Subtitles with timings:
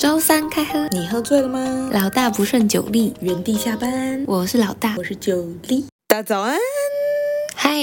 [0.00, 1.90] 周三开喝，你喝醉了吗？
[1.92, 4.22] 老大不顺酒力，原地下班。
[4.28, 5.86] 我是老大，我是酒力。
[6.06, 6.56] 大家早安，
[7.56, 7.74] 嗨，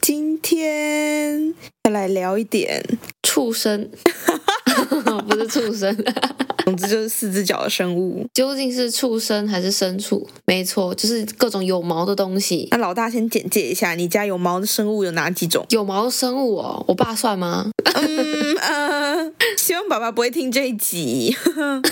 [0.00, 1.52] 今天
[1.82, 2.84] 要来聊一点。
[3.20, 3.90] 畜生，
[5.28, 5.96] 不是畜生。
[6.64, 10.28] 总之就是四只脚的生物，究竟是畜生还是牲畜？
[10.46, 12.66] 没错，就是各种有毛的东西。
[12.72, 15.64] 那老大先简介一下，你家有毛的生物有哪几种？
[15.70, 17.70] 有毛的生物哦，我爸算吗？
[17.94, 21.36] 嗯呃，希望爸爸不会听这一集，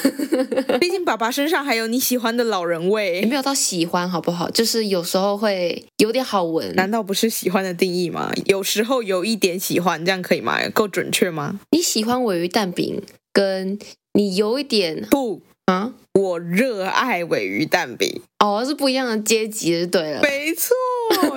[0.80, 3.20] 毕竟爸爸身上还有你喜欢的老人味。
[3.20, 4.51] 也没有到喜欢，好不好？
[4.51, 6.74] 就是有时候会有点好闻。
[6.74, 8.32] 难道不是喜欢的定义吗？
[8.46, 10.59] 有时候有一点喜欢，这样可以吗？
[10.70, 11.60] 够准确吗？
[11.70, 13.02] 你喜欢尾鱼蛋饼
[13.33, 13.78] 跟？
[14.16, 15.92] 你有一点不啊？
[16.12, 20.23] 我热爱尾鱼蛋饼哦，是不一样的阶级就对了。
[20.23, 20.73] 没错，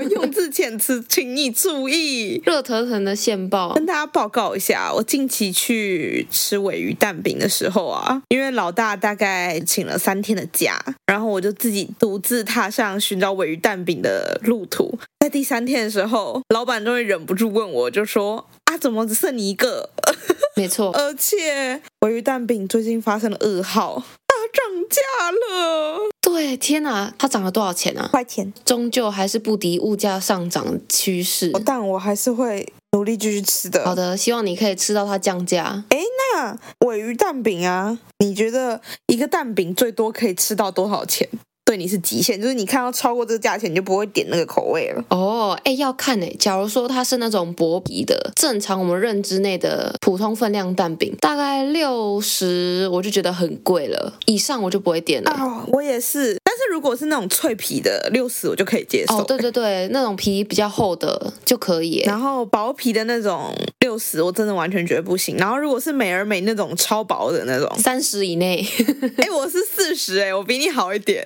[0.03, 2.39] 用字遣词，请你注意。
[2.45, 14.99] 热腾腾的现报，跟大家报告一下，我近期去吃尾鱼蛋饼的时候啊，因为老大大概请了三天的假，然后我就自己独自踏上寻找尾鱼蛋饼的路途。
[15.19, 18.47] 在第三天的时候，老板终于忍不住问我，就说。
[18.65, 19.89] 啊，怎么只剩你一个？
[20.57, 25.99] 没错， 而且鮪鱼蛋饼最近发生了噩耗，它涨价了。
[26.19, 28.09] 对，天哪，它涨了多少钱啊？
[28.11, 31.51] 块钱，终究还是不敌物价上涨的趋势。
[31.63, 33.85] 但我还是会努力继续吃的。
[33.85, 35.83] 好的，希望你可以吃到它降价。
[35.89, 35.99] 哎，
[36.33, 41.29] 那鮪鱼蛋饼啊，你觉得一个蛋饼最多可以吃到多少钱？
[41.67, 45.03] 对你是极限，就是你看到超过这个价钱，你就不会点那个口味了。
[45.09, 46.33] 哦，哎，要看哎。
[46.39, 54.13] 假如说它是那种薄皮的，正常我们认知内的普通分量蛋饼，大概六十，我就觉得很贵了。
[54.27, 55.31] 以上我就不会点了。
[55.31, 56.37] 哦，我也是。
[56.57, 59.19] 但是如果是那种脆皮的，六十我就可以接受。
[59.19, 62.01] 哦，对对对，那种皮比较厚的就可以。
[62.03, 65.37] 然后薄皮的那种六十，我真的完全觉得不行。
[65.37, 68.65] 然后如果是美而美那种超薄的那种，三十以内。
[69.17, 71.23] 哎，我是四十，哎，我比你好一点。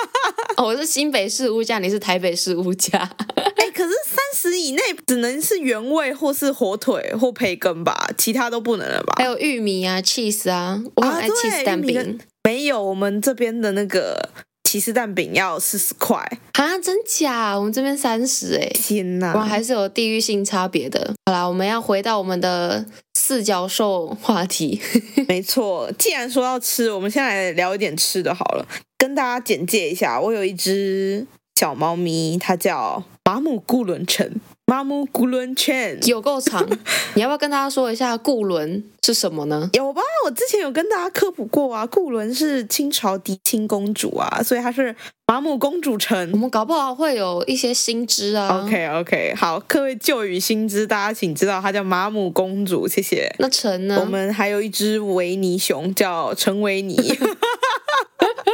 [0.56, 2.98] 哦，我是新北市物价，你是台北市物价。
[3.36, 9.16] 哎，可是三十以内只能是原味或是火腿或培根吧，其他都不能了吧？
[9.18, 12.18] 还有玉米啊，cheese 啊，我很爱 cheese 蛋饼。
[12.42, 14.30] 没有，我们这边的那个
[14.70, 16.16] 起司蛋饼要四十块
[16.52, 16.78] 啊？
[16.78, 17.58] 真假？
[17.58, 18.68] 我们这边三十哎！
[18.72, 21.12] 天哪，我还是有地域性差别的。
[21.26, 24.80] 好啦，我们要回到我们的四角兽话题。
[25.26, 28.64] 没错，既然说要吃，我们先来聊一点吃的好了。
[28.96, 31.26] 跟大家简介一下，我有一只
[31.58, 34.30] 小猫咪，它叫马姆顾伦城。
[34.70, 36.64] 马姆顾伦城有够长，
[37.14, 39.68] 你要不要跟大家说一下顾伦是什么呢？
[39.72, 41.84] 有吧，我之前有跟大家科普过啊。
[41.84, 44.94] 顾伦是清朝嫡亲公主啊，所以她是
[45.26, 46.30] 马姆公主城。
[46.30, 48.62] 我们搞不好会有一些新知啊。
[48.64, 53.34] OK OK，好，各位旧与新知，大家请知道她叫马姆公主，谢谢。
[53.40, 53.98] 那陈呢？
[53.98, 56.96] 我们还有一只维尼熊，叫陈维尼。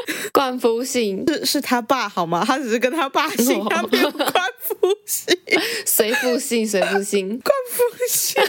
[0.32, 2.44] 冠夫姓是是他爸好吗？
[2.46, 5.36] 他只是跟他爸姓，他没有冠夫姓，
[5.84, 8.42] 随父姓，随父姓， 冠夫姓。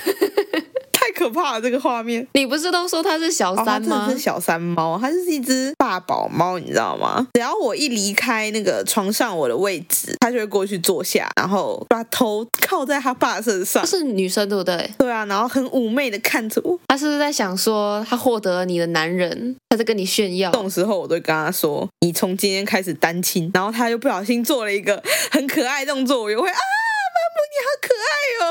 [1.17, 2.25] 太可怕了，这个画面。
[2.33, 4.05] 你不是都说它是小三吗？
[4.07, 7.27] 哦、是小三猫，它就是一只霸宝猫，你知道吗？
[7.33, 13.83] 只要我一离开那个床上我的位置，它就会过去坐下，然后把头靠在他爸身上。
[13.87, 14.91] 是女生对不对？
[14.99, 16.79] 对啊，然后很妩媚的看着我。
[16.87, 20.51] 他是不是在想说，他获得了你的男人，他在跟你炫耀？
[20.51, 23.49] 这种时候，我都会跟他说，你从今天开始单亲。
[23.55, 25.01] 然后他又不小心做了一个
[25.31, 26.57] 很可爱的动作，我就会啊。
[27.49, 28.13] 你好可爱
[28.43, 28.47] 哦！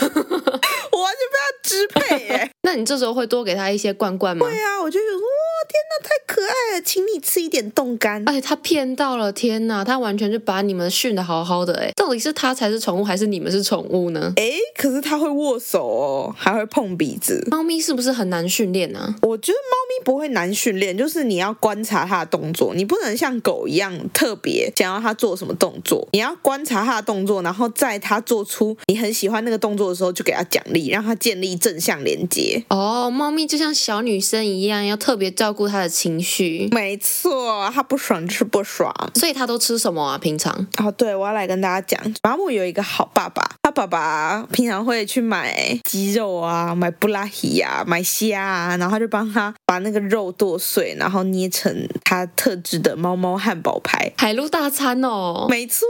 [0.92, 2.50] 我完全被他支配耶。
[2.62, 4.46] 那你这时候会多给他一些罐罐吗？
[4.46, 5.22] 对啊，我就觉得哇，
[5.68, 8.22] 天哪，太可爱了，请你吃一点冻干。
[8.28, 11.92] 而且，他骗到了，天哪，他完全就把你们训得好好的哎。
[11.96, 14.32] 到底是他才是宠物，还是你们是宠物呢？
[14.36, 17.46] 哎，可是他会握手哦，还会碰鼻子。
[17.50, 19.14] 猫咪是不是很难训练呢？
[19.22, 32.64] 我觉得猫咪不会难训练，就是你要观察它的动作，你不能像狗一样特别想要它做什么动作，你要观察它的动作，然后在它做出你很喜欢那个动作的时候，就给它奖励，让它建立正向连接。
[32.70, 36.68] 哦，猫咪就像小女生一样，要特别照顾它的情绪。
[36.72, 38.92] 没错，它不爽就是不爽。
[39.14, 40.18] 所以它都吃什么啊？
[40.18, 40.66] 平常？
[40.78, 55.46] 哦，对，我要来跟大家讲，马姆有一个好爸爸，他爸爸平常会去买鸡肉啊，买布拉提啊，买虾啊，然后他就帮他把那个肉剁碎，然后捏成他特制的猫猫汉堡排，海陆大餐哦。
[55.50, 55.86] 没错。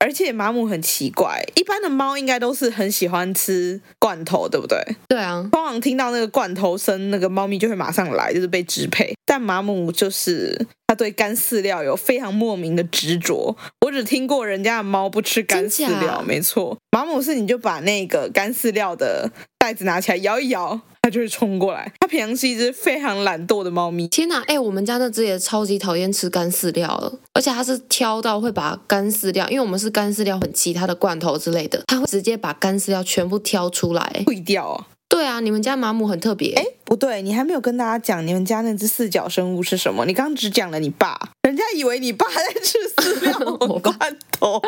[0.00, 4.78] 而且马姆很奇怪，一般的猫应该都是很喜欢吃罐头，对不对？
[5.08, 9.12] 对啊，通常听到那个罐头声，那个猫咪就会马上来，就是被支配。
[9.26, 13.56] 但马姆就是它对干饲料有非常莫名的执着。
[13.84, 16.78] 我只听过人家的猫不吃干饲料，没错。
[16.92, 20.80] 马姆是你就把那个干饲料的袋子拿起来摇一摇。
[21.08, 21.90] 它就会冲过来。
[22.00, 24.06] 它平常是一只非常懒惰的猫咪。
[24.08, 34.86] 天哪，哎，我们家那只也超级讨厌吃干饲料了，而且它是挑到会把干饲料，因为我们是干饲料很其他的罐头之类的，它会直接把干饲料全部挑出来，退掉啊。
[35.08, 36.52] 对啊，你们家马姆很特别。
[36.52, 40.04] 哎，不对，你还没有跟大家讲你们家那只四脚生物是什么？
[40.04, 44.60] 你刚刚只讲了你爸，人家以为你爸在吃饲料 罐头。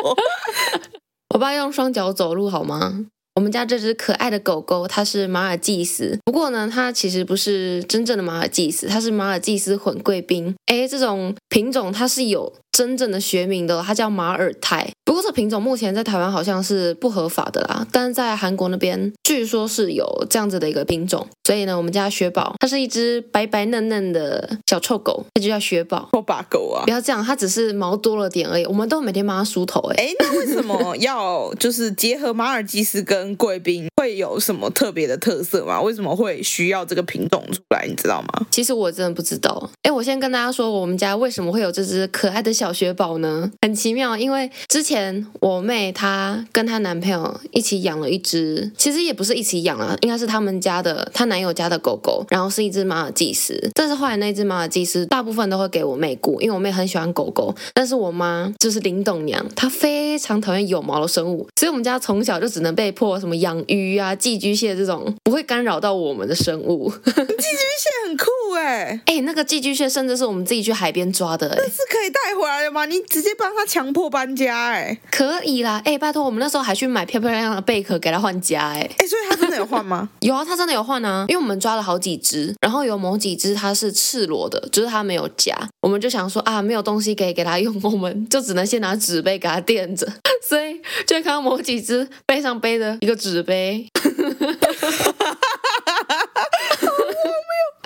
[1.35, 3.05] 我爸用双脚走路好吗？
[3.33, 6.19] 我们家这只可爱的狗狗，它是马尔济斯。
[6.25, 10.53] 不过呢，它其实不是真正的马尔济斯，它是马尔济斯混贵宾。
[10.65, 14.91] 哎，这种品种它是有真正的学名的，它叫马尔泰。
[15.03, 21.27] 不过这品种目前在台湾好像是不合法的啦，但是在韩国那边据说是有这样子的一个品种。
[21.43, 26.09] 所以呢，我们家雪宝它是一只白白嫩嫩的小臭狗，它就叫雪宝。
[26.13, 26.85] 臭把狗啊！
[26.85, 28.65] 不要这样，它只是毛多了点而已。
[28.65, 29.81] 我们都每天帮它梳头。
[29.95, 35.81] 哎，哎，那为什么要就是结合马尔济斯跟贵宾会有什么特别的特色吗？
[35.81, 37.85] 为什么会需要这个品种出来？
[37.87, 38.45] 你知道吗？
[38.49, 39.69] 其实我真的不知道。
[39.83, 43.51] 哎，我先跟大家说，我们家为什么会有这只可爱的小雪宝呢？
[43.63, 53.71] 很奇妙，因为之前我妹她跟她男朋友一起养了一只，其实也不是一起养啊，应该是他们家的，她男友家的狗狗，然后是一只马尔济斯。
[53.73, 66.91] 但是后来那只马尔济斯大部分都会给我妹顾，因为我妹很喜欢狗狗，但是我妈就是林董娘，她非常讨厌有毛的生物，所以我们家从小就只能被迫什么养鱼啊、寄居蟹这种不会干扰到我们的生物。
[67.01, 68.25] 寄居蟹很酷
[68.55, 72.85] 哎，哎，那个寄居蟹甚至是我们自己去海边抓的，哎，是可以带回来的吗？
[72.85, 80.09] 你直接帮他强迫搬家，哎，可以啦，哎，拜托，我们那时候还去买漂漂亮亮的贝壳给他换家，哎， 哎，所以他真的有换吗？
[80.21, 90.07] 有啊，他真的有换啊，因为我们抓了好几只，然后有某几只它是赤裸的，就是它没有夹，我们就想说啊，没有东西可以给他用，我们就只能先拿纸杯给他垫着，
[90.47, 93.87] 所以就看到某几只背上背着一个纸杯。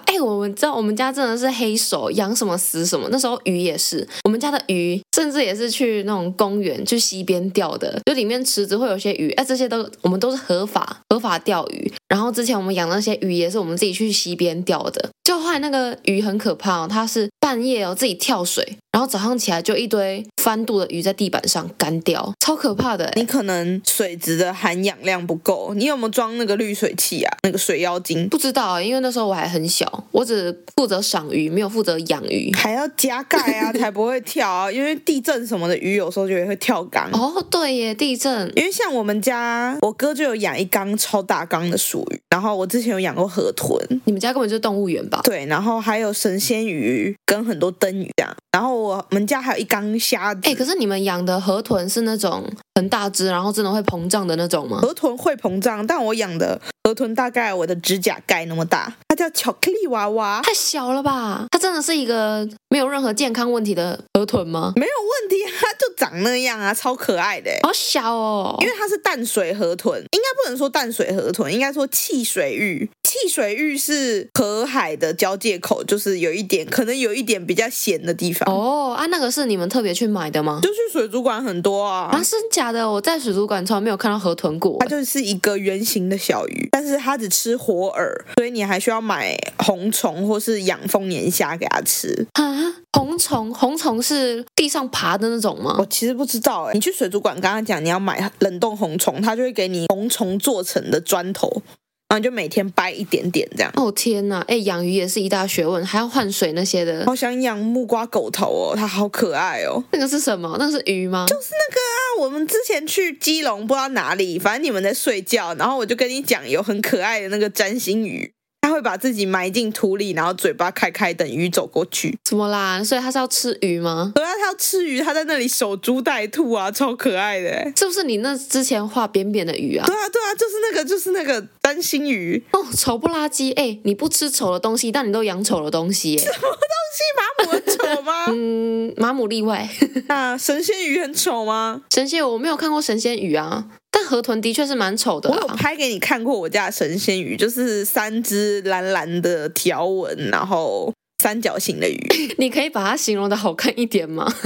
[0.06, 3.07] 哎我们知道，我们家真的是黑手，养什么死什么。
[3.12, 11.92] 那时候鱼也是，我们家的鱼甚至也是去那种公园、去溪边钓的，就里面池子会有些鱼，哎，这些都我们都是合法合法钓鱼。
[12.09, 15.09] 然后之前我们养那些鱼也是我们自己去溪边钓的。
[15.24, 18.77] 就后来那个鱼很可怕哦，它是半夜哦自己跳水。
[18.91, 23.12] 然后早上起来就一堆翻肚的鱼在地板上干掉，超可怕的。
[23.18, 27.38] 你可能水质的含氧量不够，你有没有装那个滤水器啊？
[27.44, 28.30] 那个水妖精？
[28.30, 30.34] 不知道，因为那时候我还很小，我只
[30.75, 32.51] 负责赏鱼，没有负责养鱼。
[32.55, 34.71] 还要加盖啊，才不会跳啊。
[34.71, 37.09] 因为地震什么的，鱼有时候就会跳缸。
[37.11, 38.51] 哦，对耶，地震。
[38.55, 43.77] 因为像我们家，我哥就有养一缸超大缸的鼠鱼，然后我之前有养过河豚。
[44.05, 45.21] 你们家根本就是动物园吧？
[45.23, 48.75] 对，然后还有神仙鱼跟很多灯鱼这样，然后。
[48.75, 50.41] 我们家还有一缸虾子。
[50.43, 52.43] 哎，可是你们养的河豚是那种
[52.75, 54.80] 很大只，然后真的会膨胀的那种吗？
[54.81, 60.42] 河豚会膨胀，但我养的河豚大概我的指甲盖那么大，它叫巧克力娃娃。
[60.44, 61.45] 太小了吧？
[61.51, 64.74] 它真的是一个没有任何健康问题的河豚吗？
[64.75, 67.50] 没有问题，它就长那样啊，超可爱的。
[67.63, 72.89] 好小哦，因为它是淡水河豚，应该不能说淡水河豚，应该说汽水域。
[73.04, 78.54] 汽水域是河海的交界口，就是有一点，可能有一点比较咸的地方。
[78.54, 80.60] 哦啊，那个是你们特别去买的吗？
[80.62, 82.10] 就去水族馆很多啊。
[82.12, 82.89] 啊，是假的？
[82.89, 84.77] 我在水族馆从来没有看到河豚过。
[84.79, 92.27] 它就是一个圆形的小鱼，但是它只吃活饵，所以你还需要买红虫或是养丰年虾给它吃。
[92.33, 92.44] 啊，
[92.93, 93.53] 红虫？
[93.53, 95.75] 红虫是地上爬的那种吗？
[95.79, 96.74] 我其实不知道哎。
[96.74, 101.62] 你去水族馆刚刚讲你要买冷冻红虫，他就会给你红虫做成的砖头。
[102.07, 103.71] 然后就每天掰一点点这样。
[103.75, 107.03] 哦天哪，哎，养鱼也是一大学问，还要换水那些的。
[107.05, 109.83] 好想养木瓜狗头哦，它好可爱哦。
[109.91, 110.55] 那个是什么？
[110.59, 111.25] 那个是鱼吗？
[111.27, 118.35] 就是那个啊，我们之前去基隆不知道哪里，反正你们在睡觉，然后我就跟你讲有很可爱的那个占星鱼。
[118.65, 122.17] 它会把自己埋进土里，然后嘴巴开开等鱼走过去。
[122.24, 122.84] 怎么啦？
[122.84, 124.12] 所以它是要吃鱼吗？
[124.15, 127.72] 对啊，它要吃鱼，它在那里守株待兔啊，超可爱的。
[127.77, 129.86] 是不是你那之前画扁扁的鱼啊？
[129.86, 132.43] 对啊，对啊，就是那个，就是那个担心鱼。
[132.53, 133.51] 哦，丑不拉几。
[133.51, 136.17] 哎，你不吃丑的东西，但你都养丑的东西。
[136.17, 136.50] 什么东
[136.95, 137.03] 西？
[137.15, 137.60] 马姆
[137.95, 138.25] 丑吗？
[138.34, 139.69] 嗯，马姆例外。
[140.10, 141.84] 那神仙鱼很丑吗？
[141.93, 143.65] 神仙我没有看过神仙鱼啊。
[143.97, 145.29] 但河豚的确是蛮丑的。
[145.29, 151.97] 我有拍给你看过我家的神仙鱼，就是三只蓝蓝的条纹，然后三角形的鱼。
[152.37, 154.29] 你可以把它形容的好看一点吗？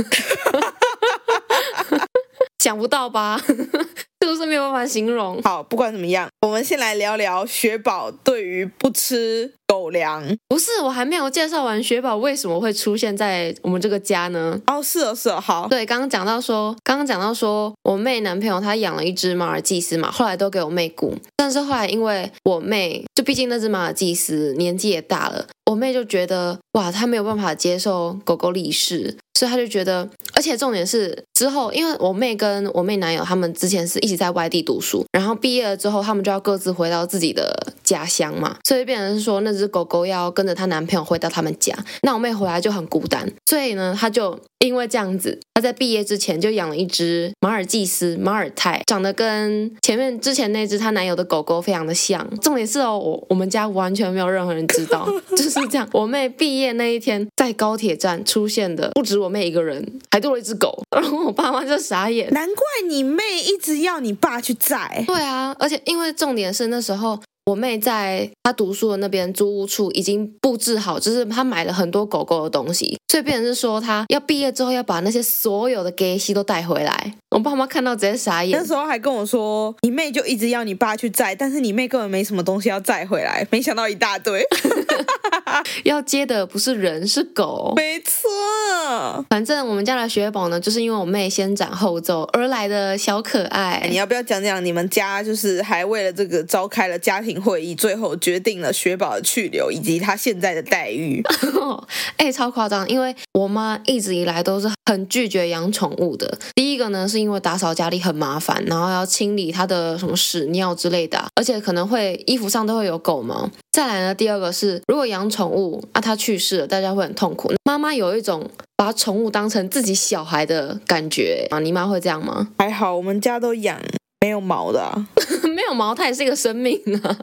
[2.64, 3.42] 想不到吧？
[4.22, 5.42] 是不是没有办法形容？
[5.42, 10.22] 好，不管怎么样，我们先来聊聊雪宝对于不吃狗狗粮。
[10.50, 14.60] 不是，我还没有介绍完雪宝为什么会出现在我们这个家呢？
[14.68, 15.68] 哦，是哦，是哦，好。
[15.70, 25.48] 对，刚刚讲到说，刚刚讲到说我妹男朋友他养了一只马尔济斯嘛，后来都给我妹雇，但是后来因为我妹，就毕竟那只马尔济斯年纪也大了。
[25.66, 55.50] 我妹就觉得哇，她没有办法接受狗狗离世，所以她就觉得，而且重点是之后，因为我妹跟我妹男友他们之前是一起在外地读书，然后毕业了之后，他们就要各自回到自己的家乡嘛，所以变成是说那只狗狗要跟着她男朋友回到他们家，那我妹回来就很孤单，所以呢，她就因为这样子，她在毕业之前就养了一只马尔济斯马尔泰，长得跟前面之前那只她男友的狗狗非常的像，重点是哦，我我们家完全没有任何人知道， 就是。
[55.50, 62.30] 是这样，我妹毕业那一天在高铁站出现的不止我妹一个人，还多了一只狗， 然后我爸妈就傻眼。
[62.32, 65.04] 难怪你妹一直要你爸去载。
[65.08, 67.20] 对啊，而且因为重点是那时候。
[67.46, 77.14] 我妹在她读书的那边租屋处已经布置好，就是她买了很多狗狗的东西，所以变成是说她要毕业之后要把那些所有的给西都带回来。
[77.32, 84.44] 我爸妈看到直接傻眼，那时候还跟我说，你妹就一直要你爸去载，但是你妹根本没什么东西要载回来，没想到一大堆。
[85.84, 87.74] 要接的不是人，是狗。
[87.78, 93.88] 没错，反正我们家的雪宝呢，就是因为我妹先斩后奏而来的小可爱。
[93.90, 101.22] 你要不要讲讲你们家就是还为了这个召开了家庭会议，最后决定了雪宝的去留以及他现在的待遇？
[102.18, 102.88] 哎、欸，超夸张！
[102.90, 106.38] 因为我妈一直以来都是很拒绝养宠物的。
[106.56, 113.50] 第一个呢，是因为打扫家里很麻烦，然后要清理它的什么屎尿之类的，而且可能会衣服上都会有狗毛。
[113.72, 117.54] 再来呢，第二个是如果养宠物啊，它去世了，大家会很痛苦。
[117.64, 122.50] 妈妈有一种把宠物当成自己小孩的感觉啊，你妈会这样吗？
[122.58, 123.80] 还好，我们家都养
[124.22, 125.06] 没有毛的
[125.70, 127.18] 有毛，它也是一个生命啊。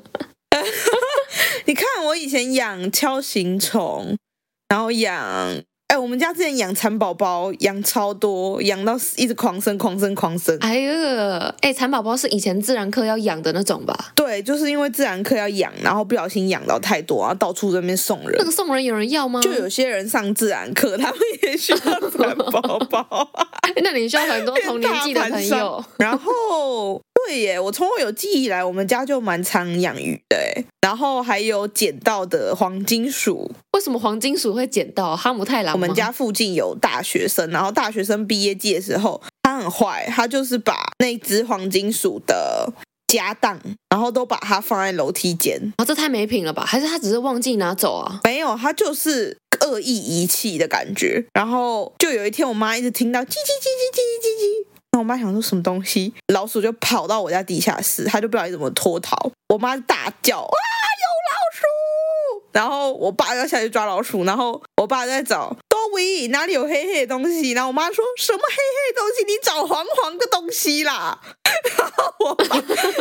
[1.66, 4.16] 你看，我以前养锹形虫，
[4.68, 5.62] 然后养。
[5.88, 10.58] 哎，我们家之前养蚕宝宝，养超多，养到一直狂生、狂生、狂生。
[10.58, 14.10] 哎呀，哎，蚕宝宝是以前自然课要养的那种吧？
[14.16, 18.34] 对，就是因为自然课要养，然后不小心养到太多，然后到处在那边送人。
[18.36, 19.40] 那个送人有人要吗？
[19.40, 21.78] 就有些人上自然课，他们也需要
[22.10, 23.30] 蚕宝宝。
[23.76, 25.84] 那你需要很多同年纪的朋友。
[25.98, 27.00] 然后。
[27.26, 33.50] 对耶，我从我有记忆以来，我们家就蛮常养鱼的哎，然后还有捡到的黄金鼠。
[33.72, 35.16] 为什么黄金鼠会捡到？
[35.16, 35.74] 哈姆太郎。
[35.74, 42.72] 我们家附近有大学生，然后大学生毕业季的时候，他很坏，他就是把那只黄金鼠的
[43.08, 45.60] 家当，然后都把它放在楼梯间。
[45.78, 46.64] 啊，这太没品了吧？
[46.64, 48.20] 还是他只是忘记拿走啊？
[48.22, 51.26] 没有，他就是恶意遗弃的感觉。
[51.34, 54.00] 然后就有一天，我妈一直听到叽叽叽叽叽
[54.98, 59.30] 我妈想说什么东西，老鼠就跑到我家地下室，她就不知道怎么脱逃。
[59.48, 61.62] 我妈大叫：“啊，有老鼠！”
[62.52, 67.52] 然后我爸要下去抓老鼠，然后我爸在找多维哪里有黑黑的东西。
[67.52, 69.24] 然后我妈说什么黑黑的东西？
[69.24, 71.20] 你找黄黄的东西啦！
[71.78, 72.60] 然后我爸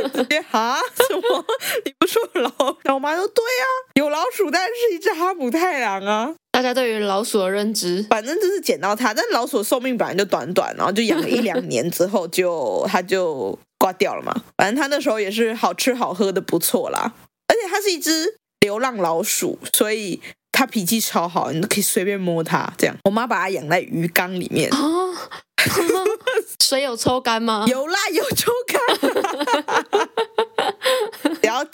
[0.09, 1.45] 直接啊什么？
[1.85, 2.49] 你不说老？
[2.83, 6.35] 然后我妈说对啊，有老鼠，但是一只哈姆太郎啊。
[6.55, 14.33] 大家对于老鼠的认知，反正就是捡到它，但老鼠的寿命本来就短短，然后就养了一两年之后就它就挂掉了嘛。
[14.55, 17.11] 反正它那时候也是好吃好喝的不错啦，
[17.49, 20.21] 而且它是一只流浪老鼠，所以
[20.53, 22.71] 它脾气超好，你都可以随便摸它。
[22.77, 24.69] 这样，我妈把它养在鱼缸里面。
[24.71, 25.13] 哦，
[26.63, 27.65] 水有抽干吗？
[27.67, 28.79] 有啦，有抽干。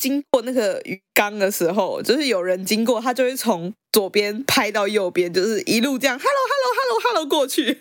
[0.01, 7.77] 经过那个鱼缸的时候，就是有人经过，它就会从左边拍到右边，就是一路这样，hello hello hello hello 过去。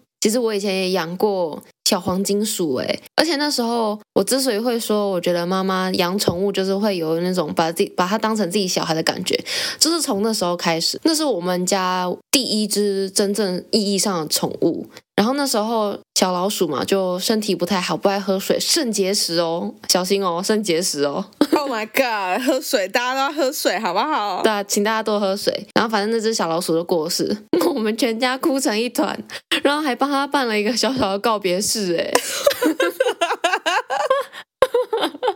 [0.18, 9.38] 其实我以前也养过小黄金鼠，哎，而且那时候我之所以会说，我觉得妈妈养宠物就是会有那种把自己把它当成自己小孩的感觉，
[9.78, 14.86] 就是从那时候开始，那是我们家第一只真正意义上的宠物。
[15.16, 21.24] 然后那时候小老鼠嘛，就身体不太好，不爱喝水，肾结石哦，小心哦，肾结石哦。
[21.52, 24.42] Oh my god，喝水，大家都要喝水，好不好？
[24.42, 25.66] 对啊，请大家多喝水。
[25.74, 27.34] 然后反正那只小老鼠就过世，
[27.74, 29.18] 我们全家哭成一团，
[29.62, 32.12] 然后还帮他办了一个小小的告别式，哎。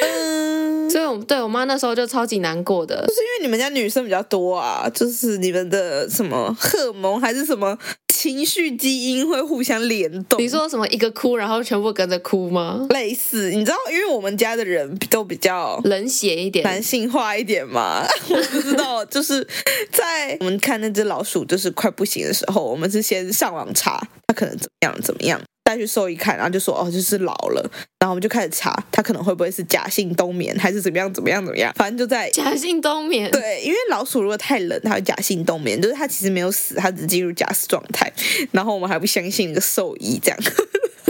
[0.00, 7.76] 嗯，所以我对我妈那时候就超级难过的，就是因为你们家女生比较多啊，就是你们的什么荷尔蒙还是什么
[8.08, 10.40] 情绪基因会互相联动。
[10.40, 12.86] 你说什么一个哭，然后全部跟着哭吗？
[12.90, 18.04] 类似，你知道，因为我们家的人都比较冷血一点，男性化一点嘛。
[18.30, 19.46] 我不知道，就是
[19.92, 25.40] 在我们看那只老鼠就是快不行的时候，我们是先上网查它可能怎么样怎么样。
[25.68, 27.60] 带去兽医看，然后就说哦，就是老了。
[27.98, 31.70] 然后我们就开始查，他可能会不会是假性冬眠，还是怎么样怎么样怎么样？
[31.76, 33.30] 反正就在假性冬眠。
[33.30, 38.10] 对，因为老鼠如果太冷，它会假性冬眠，就是它其实没有死，它只进入假死状态。
[38.50, 40.38] 然后我们还不相信一个兽医这样。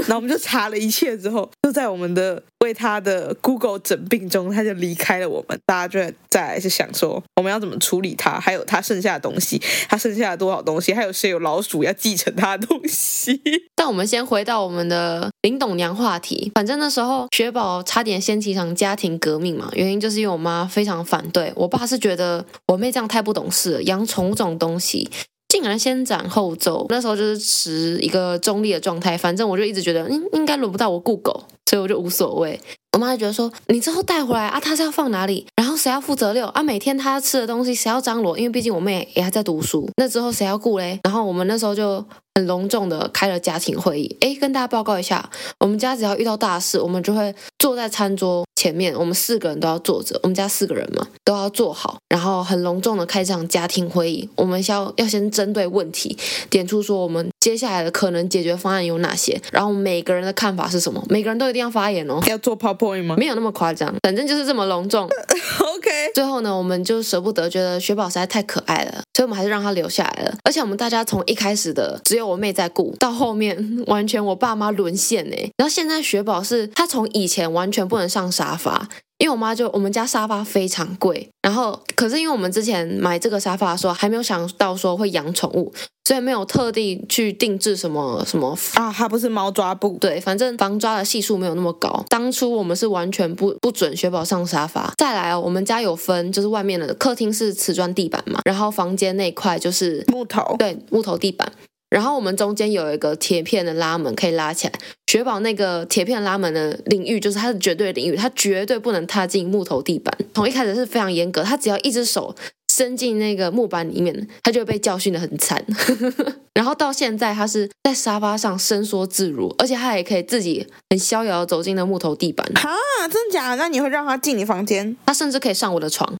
[0.09, 5.61] 然后我们就查了一切之后，就在我们的为他的 Google 诊病中，他就离开了我们。
[5.67, 8.41] 大家就在再来是想说，我们要怎么处理他？
[8.41, 10.95] 还有他剩下的东西，他剩下了多少东西？
[10.95, 13.39] 还有谁有老鼠要继承他的东西？
[13.77, 16.51] 但我们先回到我们的林董娘话题。
[16.55, 25.11] 反正那时候雪宝差点掀起一场家庭革命嘛，原因就是因为我妈非常反对，我爸是觉得我妹这样太不懂事了，养宠物这种东西。
[25.59, 31.33] 竟然先斩后奏，那时候就是持一个中立的状态，反正我就一直觉得，应，应该轮不到我顾狗，
[31.69, 32.59] 所以我就无所谓。
[32.93, 35.45] 我妈就觉得说，你之后带回来啊，他是要放哪里？
[35.57, 36.63] 然后谁要负责遛啊？
[36.63, 38.39] 每天他吃的东西谁要张罗？
[38.39, 41.01] 因为毕竟我妹也还在读书，那之后谁要顾嘞？
[41.03, 42.05] 然后我们那时候就
[42.39, 45.29] 很隆重的开了家庭会议，哎，跟大家报告一下，
[45.59, 56.17] 我们家只要遇到大事，我们就会坐在餐桌前面，我们四个人都要坐着，我们家四个人嘛，都要坐好，然后很隆重的开这场家庭会议，我们要要先针对问题
[56.49, 63.17] 点出说我们接下来的可能解决方案有哪些，然后每个人的看法是什么，每个人都一定要发言哦，要做 PowerPoint 吗？
[63.17, 65.09] 没有那么夸张，反正就是这么隆重。
[65.61, 70.37] OK，最后呢，我们就舍不得，觉得雪宝实在太可爱了，所以我们还是让他留下来了。
[70.45, 73.57] 而且我们大家从一开始的只有我妹在顾，到后面
[73.89, 75.51] 完全我爸妈沦陷哎。
[75.57, 78.89] 然后现在雪宝是他从以前完全不能上沙发。
[79.19, 85.73] 因为我妈就我们家沙发非常贵，然后可是因为我们之前买这个沙发的时候还没有想到说会养宠物，
[86.05, 92.05] 所以没有特地去定制什么什么啊，它不是猫抓布，对，反正防抓的系数没有那么高。
[92.09, 94.93] 当初我们是完全不不准雪宝上沙发。
[94.97, 101.51] 再来哦，我们家有分，就是外面的客厅是瓷砖地板嘛，然后房间那块就是木头，对，木头地板。
[101.91, 104.73] 然后我们中间有一个铁片的拉门，可以拉起来。
[105.07, 110.15] 雪宝那个铁片拉门的领域就是它的绝对领域，它绝对不能踏进木头地板。
[110.35, 112.35] 从一开始是非常严格，他只要一只手
[112.71, 115.65] 伸进那个木板里面，他就会被教训的很惨。
[116.53, 122.47] 然后到现在，他是在沙发上伸缩自如，而且他也可以自己很逍遥走进那木头地板。
[122.55, 122.69] 啊，
[123.09, 123.57] 真的假的？
[123.57, 124.95] 那你会让他进你房间？
[125.07, 126.13] 他甚至可以上我的床。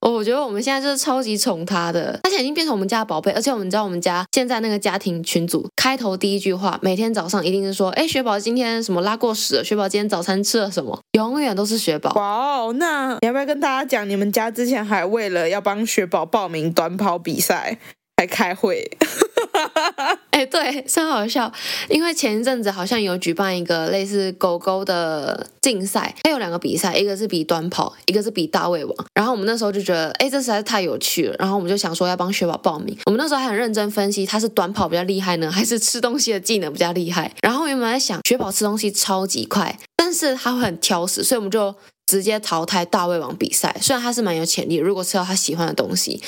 [0.00, 3.32] 我觉得我们现在就是超级宠它的，它现在已经变成我们家的宝贝。
[3.32, 9.64] 而且我们知道，我们家现在那个家庭群组开头第一句话，每天早上一定是说：“哎，雪宝今天什么拉过屎了？
[9.64, 12.12] 雪宝今天早餐吃了什么？”永远都是雪宝。
[12.14, 17.78] 哇哦，那你要不要跟大家讲，你们家之前还为了要帮雪宝报名短跑比赛，
[18.16, 18.88] 还开会？
[20.30, 21.50] 哎，对，真好笑。
[21.88, 29.06] 因为前一阵子好像有举办一个类似狗狗的竞赛，它有两个比赛，一个是比短跑，一个是比大胃王。
[29.14, 31.36] 然后我们那时候就觉得，哎，这实在是太有趣了。
[31.38, 32.96] 然后我们就想说要帮雪宝报名。
[33.06, 37.32] 我们那时候还很认真分析，他是短跑比较厉害呢，还是吃东西的技能比较厉害？
[37.42, 41.74] 然后原本在想，雪宝吃东西超级快，但是他会很挑食，所以我们就
[42.06, 43.74] 直接淘汰大胃王比赛。
[43.80, 46.22] 虽然他是蛮有潜力，如果吃到他喜欢的东西。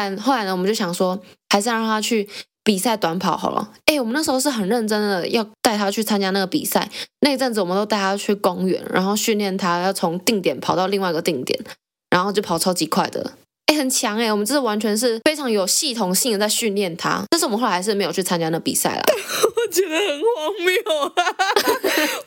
[0.00, 2.28] 后来后来呢，我们就想说，还是让他去。
[2.62, 6.88] 比赛短跑好了，哎，我们那时候是很认真的要带他去参加那个比赛。
[7.20, 11.58] 那一阵子，我们都带他去公园，然后训练他要从定点跑到另外一个定点，
[12.10, 13.32] 然后就跑超级快的。
[13.70, 14.32] 哎，很强哎！
[14.32, 19.02] 我们这是完全是非常有系统性的在训练它，但是我们后来还是没有去参加那比赛啦。
[19.06, 20.74] 我觉得很荒谬
[21.14, 21.24] 啊！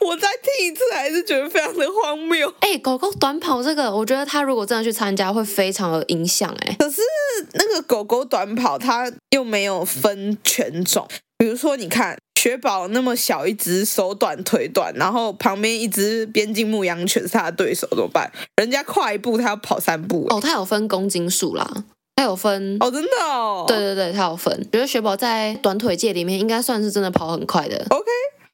[0.00, 2.50] 我再听一次，还是觉得非常的荒谬。
[2.60, 6.74] 哎，狗狗短跑这个，我觉得它如果真的去参加，会非常有影响哎。
[6.78, 7.02] 可是
[7.52, 12.16] 那个狗狗短跑，它又没有分犬种，比如说你看。
[12.44, 18.30] 雪宝那么小一只，手短腿短，然后旁边一只边境牧羊犬是他的对手，怎么办？
[18.56, 20.26] 人家跨一步，他要跑三步。
[20.28, 21.66] 哦，他有分公斤数啦，
[22.16, 23.64] 他有分哦，真的哦。
[23.66, 24.54] 对对对，他有分。
[24.70, 27.82] 觉得雪宝在短腿界里面应该算是真的跑很快的。
[27.88, 28.04] OK。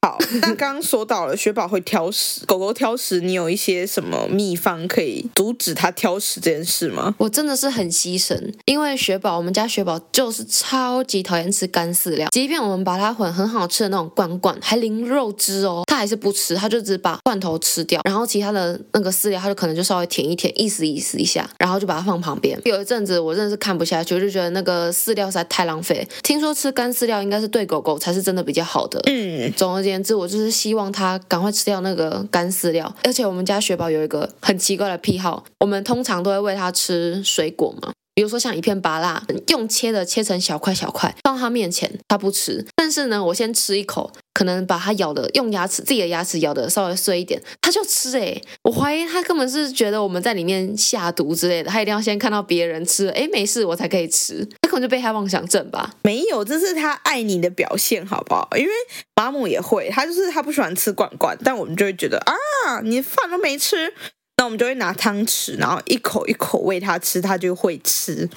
[0.03, 7.13] 好，那刚刚说到了雪宝会挑食，狗狗挑食，你有一些什么秘方可以阻止它挑食这件事吗？
[7.19, 8.35] 我真的是很牺牲，
[8.65, 22.59] 因为雪宝，我们家雪宝就是超级讨厌吃干饲料，即便我们把它混很好吃的那种罐罐，还淋肉汁哦，还是不吃，他就只把罐头吃掉，然后其他的那个饲料，他就可能就稍微舔一舔，意思意思一下，然后就把它放旁边。
[22.65, 26.07] 有一阵子我真的是看不下去，我就觉得那个饲料实在太浪费。
[26.23, 28.99] 听说吃干饲料应该是对狗狗才是真的比较好的。
[29.05, 29.91] 嗯，总而言之。
[29.91, 32.95] 言之，我就是希望它赶快吃掉那个干饲料。
[33.03, 37.91] 而且我们家雪宝有一个很奇怪的癖好，我们通常都会喂它吃水果嘛。
[38.13, 42.65] 比如说像一片芭乐，用切的切成小块小块，放他面前，他不吃。
[42.75, 48.41] 但是呢，我先吃一口，可能把他咬的用牙齿自己的牙齿咬的稍微碎一点，他就吃诶。
[48.63, 54.47] 我怀疑他根本是觉得我们在里面下毒之类的，他一定要先看到别人吃，诶，没事我才可以吃。
[54.61, 55.91] 他可能就被害妄想症吧？
[56.03, 58.47] 没有，这是他爱你的表现，好不好？
[58.57, 58.71] 因为
[59.15, 63.93] 马姆也会，他就是他不喜欢吃罐罐，但我们就会觉得啊，你饭都没吃。
[64.41, 68.27] 那我们就会拿汤匙，然后一口一口喂它吃，它就会吃。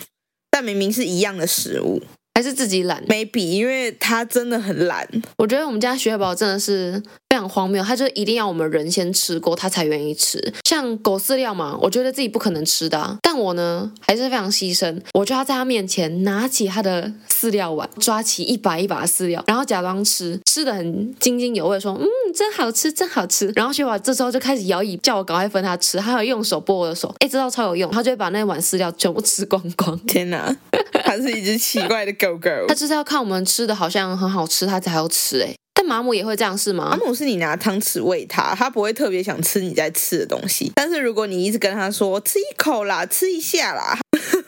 [0.51, 2.03] 但明明是一样的食物。
[2.35, 5.09] 还是自己懒，maybe 因为他真的很懒。
[5.37, 10.53] 我觉得我们家雪宝真的是非常荒谬，他就一定要我们人先吃过，他才愿意吃。
[10.64, 23.53] 像狗饲料嘛，我觉得自己不可能吃的啊，但我呢还是非常牺牲，我就要在他面前拿起他的饲料碗，抓起一把一把的饲料，然后假装吃，吃的很津津有味，说嗯真好吃，真好吃。
[23.55, 29.97] 然后雪宝这时候就开始摇椅，叫我赶快分他吃，还有用手拨我的手，哎，这招超有用，他就会把那碗饲料全部吃光光。
[30.01, 30.57] 天哪！
[31.05, 35.54] 他是一只奇怪的狗狗，它就是要看我们吃的好像很好吃，他才要吃哎。
[35.74, 36.90] 但马姆也会这样是吗？
[36.90, 40.72] 马姆是你拿汤匙喂它，它不会特别想吃你在吃的东西。
[40.74, 43.98] 但是如果你一直跟它说吃一口啦，吃一下啦，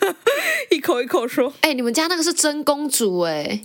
[0.71, 3.63] 一口一口说，哎，你们家那个是真公主哎，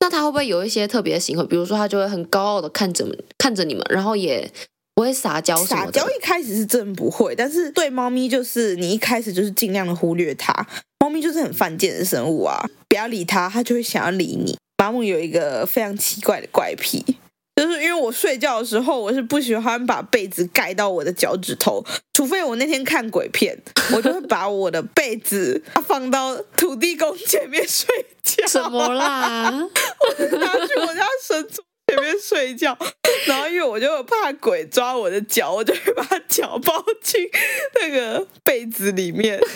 [0.00, 1.44] 那他会不会有一些特别的行为？
[1.44, 3.04] 比如说他就会很高傲的看着
[3.36, 4.50] 看着你们，然后也。
[4.94, 5.92] 不会撒娇什么的。
[5.92, 10.54] 撒娇一开始是真不会，但是对猫咪就是你一开始就是尽量的忽略它。
[11.00, 14.56] 猫咪就是很犯贱的生物啊，不要理它，它就会想要理你。
[14.78, 17.04] 马姆有一个非常奇怪的怪癖，
[17.56, 23.56] 就是因为我睡觉的时候，我是不喜欢把被子盖到我的脚趾头，除非我那天看鬼片，
[23.94, 27.86] 我就会把我的被子放到土地公前面睡
[28.22, 28.46] 觉。
[28.46, 29.50] 什么啦？
[29.52, 32.76] 我拿去我家神桌前面睡觉，
[33.26, 37.28] 然后因为我就怕鬼抓我的脚，我就会把脚包进
[37.80, 39.40] 那个被子里面。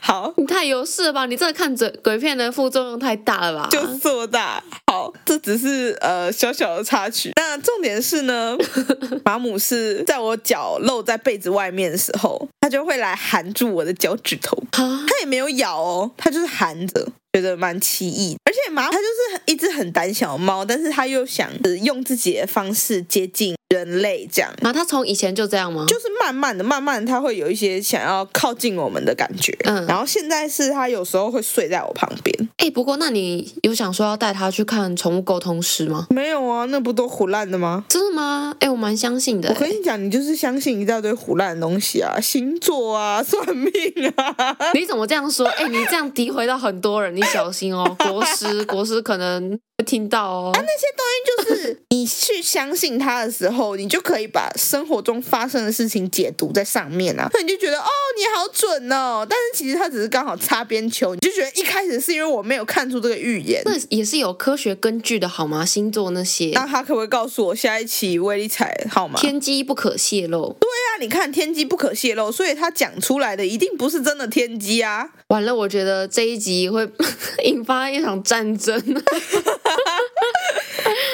[0.00, 1.26] 好，你太有事了吧？
[1.26, 3.68] 你这个看鬼鬼片的副作用太大了吧？
[3.70, 4.62] 就是这么大。
[4.86, 7.30] 好，这只是呃小小的插曲。
[7.36, 8.56] 那重点是呢，
[9.22, 14.62] 马姆是在我脚露在被子外面的时候，他就会来含住我的脚趾头。
[14.70, 17.08] 它也没有咬哦，它就是含着。
[17.34, 21.48] 觉得蛮奇异，而且马它就是一只很胆小的猫，但是它又想
[21.82, 24.50] 用自己的方式接近人类，这样。
[24.62, 25.84] 马它从以前就这样吗？
[25.86, 29.56] 就是慢慢的、慢慢的，它会有一些想要靠近我们的感觉。
[29.64, 32.48] 嗯，然后现在是它有时候会睡在我旁边。
[32.56, 36.06] 哎，不过那你有想说要带它去看宠物沟通师吗？
[36.08, 37.84] 没有啊，那不都胡乱的吗？
[37.90, 38.56] 真的吗？
[38.58, 39.50] 哎，我蛮相信的。
[39.50, 43.72] 我跟你讲，你就是相信一大堆胡乱的东西啊，星座啊，算命
[44.16, 44.56] 啊。
[44.74, 45.46] 你怎么这样说？
[45.46, 50.50] 哎，你这样诋毁到很多人，你小心哦， 国师，国师可能会听到哦。
[50.54, 59.26] 啊，那些东西就是你去相信他的时候，你就可以把生活中发生的事情解读在上面啊，那你就觉得哦，你好准哦。
[59.28, 65.64] 但是其实他只是刚好擦边球，你就觉得一开始是因为我没有看出这个预言，那也是有科学根据的好吗？
[65.64, 69.18] 星座那些，那他可不可以告诉我下一期威力彩好吗？
[69.20, 70.56] 天机不可泄露。
[70.60, 75.08] 对啊，你看天机不可泄露，所以他讲出来的一定不是真的天机啊。
[75.28, 76.88] 完了，我觉得这一集会
[77.44, 78.80] 引发一场战争。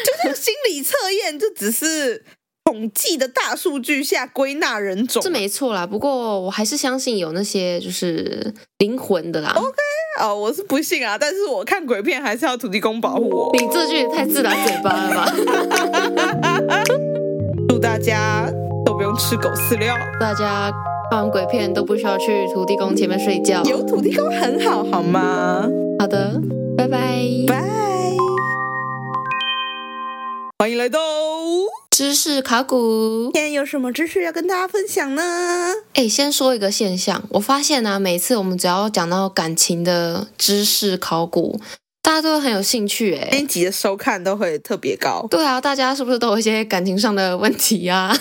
[0.05, 2.25] 就是心理测验，就只是
[2.64, 5.87] 统计的大数据下归纳人种，这没错啦。
[5.87, 9.53] 不过我还是相信有那些就是灵魂的啦。
[9.57, 9.77] OK，
[10.20, 13.51] 哦，我是不信啊，但是我看鬼片还是要土地公保护我。
[13.55, 15.33] 你这句也太自打嘴巴了吧！
[17.68, 18.49] 祝大家
[18.87, 20.70] 都不用吃狗饲料，大家
[21.14, 25.64] 看完鬼片都不需要去土地公前面睡觉，有土地公很好，好吗？
[26.00, 26.40] 好的，
[26.77, 27.62] 拜拜，拜。
[30.59, 30.98] 欢迎来到
[31.90, 33.31] 知识考古。
[33.33, 35.22] 今天有什么知识要跟大家分享呢？
[35.92, 41.61] 哎，先说一个现象，我发现呢、啊，每次我们只要讲到感情的知识考古，
[42.05, 43.14] 大家都很有兴趣。
[43.14, 45.27] 哎，一集的收看都会特别高。
[45.31, 48.14] 对啊，大家是不是都有一些感情上的问题啊？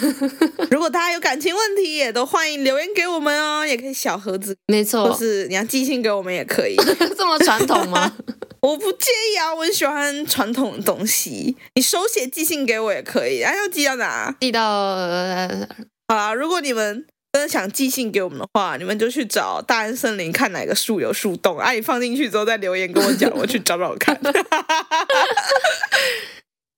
[0.72, 6.78] 如果大家有感情问题，也都欢迎留言给我们哦，也可以小盒子，没错，或是你要寄信给我们也可以。
[7.18, 8.14] 这么传统吗？
[8.62, 11.58] 我不介意啊，我很喜欢传统的东西。
[11.76, 14.34] 你手写寄信给我也可以，哎，要寄到哪？
[14.40, 14.62] 寄到……
[14.64, 15.68] 呃、
[16.08, 24.18] 好啦，如果你们真的想寄信给我们的话，你们就去找大安森林看哪个树有树洞，啊，你放进去之后再留言跟我讲，我去找找看。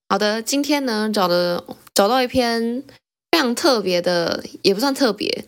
[0.10, 1.64] 好的，今天呢，找的
[1.94, 2.82] 找到一篇
[3.32, 5.46] 非常特别的，也不算特别，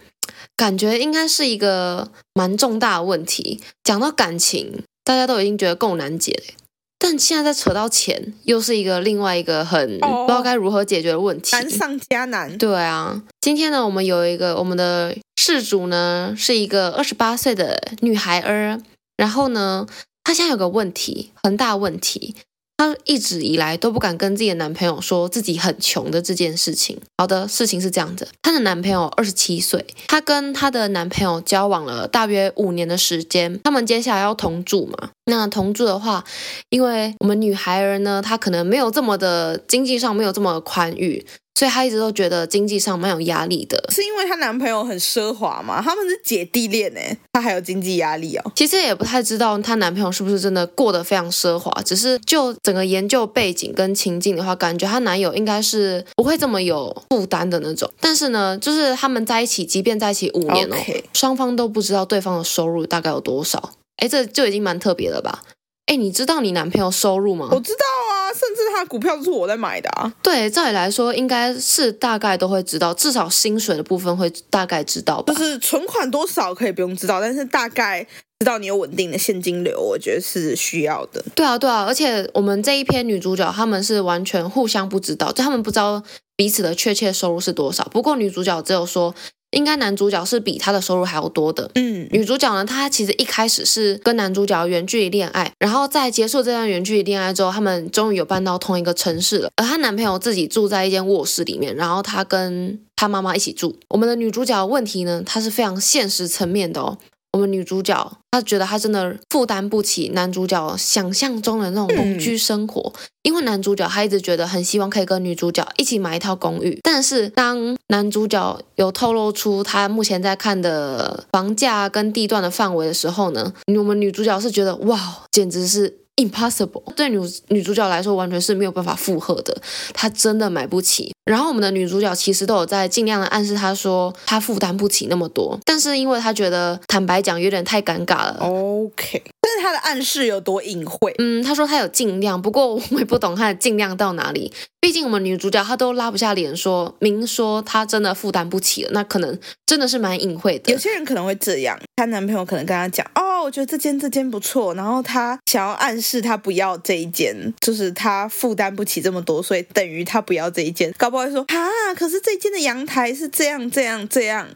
[0.55, 3.61] 感觉应该是一个蛮重大的问题。
[3.83, 4.83] 讲到感情。
[5.07, 6.66] 大家都已经觉得够难解了，
[6.99, 12.57] 但现在再扯到钱，又是一个另外一个很不知道该如何解决的问题，难上加难。
[12.57, 18.81] 对啊，今天呢，我们有一个我们的事主呢是一个二十八岁的女孩儿，
[19.15, 19.85] 然后呢，
[20.23, 22.35] 她现在有个问题，很大问题。
[22.79, 26.99] 她一直以来都不敢跟自己的男朋友说自己很穷的这件事情。
[27.17, 35.09] 好的，事情是这样的，她的男朋友二十七岁，她跟她的男朋友交往了大约五年的时间，他们接下来要同住嘛。
[35.27, 36.23] 那同住的话，
[36.69, 41.25] 因为我们女孩儿呢，她可能没有这么的经济上没有这么宽裕。
[41.57, 45.81] 所以她一直都觉得经济上蛮有压力的，是因为她男朋友很奢华吗？
[45.83, 48.51] 他们是姐弟恋哎，她还有经济压力哦。
[48.55, 57.91] 其实也不太知道她男朋友是不是真的过得非常奢华，只是就整个研究背景跟情境的话，感觉她男友应该是不会这么有负担的那种。
[57.99, 60.75] 但是呢，就是他们在一起，即便在一起五年哦.
[61.13, 63.71] 双方都不知道对方的收入大概有多少。
[63.97, 65.43] 哎，这就已经蛮特别了吧？
[65.87, 67.47] 哎，你知道你男朋友收入吗？
[67.49, 70.13] 我知道啊，甚至他的股票都是我在买的啊。
[70.21, 75.33] 对，照理来说应该是大概都会知道，至少薪水的部分会大概知道吧。
[75.33, 78.05] 就是存款多少可以不用知道，但是大概
[78.39, 81.23] 知道你有稳定的现金流，我觉得是需要的。
[81.33, 86.03] 对啊，对啊，而且我们这一篇女主角他们是完全互相不知道，就他们不知道
[86.35, 87.85] 彼此的确切收入是多少。
[87.85, 89.15] 不过女主角只有说。
[89.51, 91.69] 应该男主角是比他的收入还要多的。
[91.75, 99.49] 嗯，女主角呢，她其实一开始是跟男主角远距离恋爱，然后在结束这段远距离恋爱之后，他们终于有搬到同一个城市了。
[99.55, 103.77] 而她男朋友自己住在一间卧室里面，然后她跟她妈妈一起住。
[103.89, 106.97] 我们的女主角的问题呢，她是非常现实层面的哦。
[107.37, 126.06] 我们女主角她觉得她真的负担不起男主角想象中的那种同居生活，因为男主角他一直觉得很希望可以跟女主角一起买一套公寓，但是当男主角有透露出他目前在看的房价跟地段的范围的时候呢，我们女主角是觉得哇，简直是。
[126.17, 129.55] Impossible，对女女主角来说完全是没有办法负荷的，
[129.93, 131.13] 她真的买不起。
[131.25, 138.37] 然后我们的女主角其实都有在尽量的暗示她说她负担不起那么多，但是因为她觉得坦白讲有点太尴尬了。
[138.39, 141.13] OK，但是她的暗示有多隐晦？
[141.19, 144.51] 嗯，她说她有尽量，不过我也不懂她的尽量到哪里。
[144.79, 150.71] 毕竟我们女主角她都拉不下脸说明说她真的负担不起了，那可能真的是蛮隐晦的。
[150.71, 153.26] 有些人可能会这样，她男朋友可能跟她讲哦。
[153.41, 160.93] 我觉得这间这间不错，然后他想要暗示他不要这一间，就是他负担不起这么多，所以等于他不要这一间。
[160.97, 164.47] 搞不好会说啊，可是这间的阳台是这样这样这样。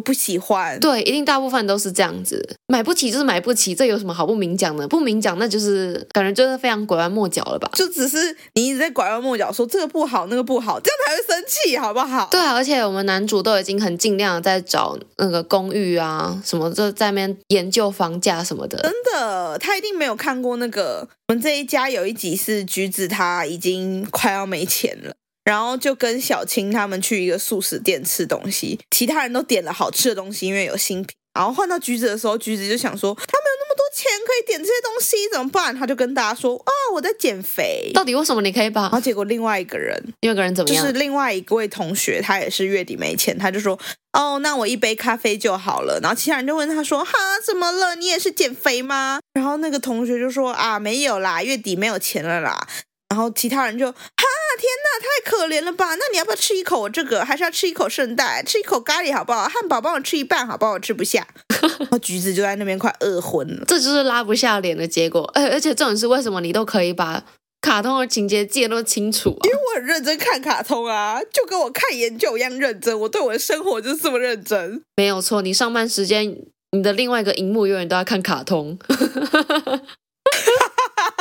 [0.00, 4.88] 我不喜欢，对，一定大部分都是这样子，买不起就是买不起，这有什么好不明讲的？
[4.88, 7.70] 不明讲那就是感觉就是非常拐弯抹角了吧？
[7.74, 12.28] 就只是你一直在拐弯抹角说这个不好，那个不好，这样才会生气，好不好？
[12.30, 18.78] 对啊，而且我们男主都已经很尽量的在找那个公寓啊什么，就在那边研究房价什么的。
[18.78, 25.12] 真的，他一定没有看过那个我们这一家有一集是橘子，他已经快要没钱了。
[25.50, 31.16] 然后就跟小青他们去一个素食店吃东西，其他人都点了好吃的东西，因为有新品。
[31.34, 35.74] 然后换到橘子的时候，橘子就想说，他没有那么多钱可以点这些东西，怎么办？
[35.76, 37.90] 他就跟大家说，啊，我在减肥。
[37.94, 38.82] 到底为什么你可以把？
[38.82, 40.82] 然后结果另外一个人，另外一个人怎么样？
[40.82, 43.78] 就是另外一位同学，他也是月底没钱，他就说，
[44.12, 46.00] 哦，那我一杯咖啡就好了。
[46.00, 47.12] 然后其他人就问他说，哈，
[47.44, 47.94] 怎么了？
[47.94, 49.20] 你也是减肥吗？
[49.34, 52.66] 然后那个同学就说，啊，没有啦，月底没有钱了啦。
[53.10, 53.96] 然后其他人就哈
[54.58, 55.94] 天哪，太可怜了吧？
[55.96, 57.24] 那你要不要吃一口我这个？
[57.24, 58.42] 还是要吃一口圣代？
[58.42, 59.48] 吃一口咖喱好不好？
[59.48, 60.72] 汉堡帮我吃一半好不好？
[60.72, 61.26] 我吃不下。
[61.78, 63.64] 然后橘子就在那边快饿昏了。
[63.66, 65.28] 这就是拉不下脸的结果。
[65.34, 67.22] 而而且这种是为什么你都可以把
[67.60, 69.42] 卡通的情节记得那么清楚啊？
[69.44, 72.98] 因为我很认真看卡通啊，就跟我看研究一样认真。
[73.00, 74.82] 我对我的生活就是这么认真。
[74.96, 76.36] 没有错，你上班时间
[76.72, 78.78] 你的另外一个荧幕永远都要看卡通。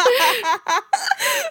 [0.04, 0.06] 哈
[0.44, 0.86] 哈哈哈哈